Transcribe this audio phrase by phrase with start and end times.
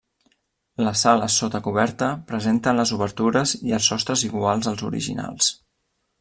[0.85, 5.55] Les sales sota coberta presenten les obertures i els sostres iguals als originals.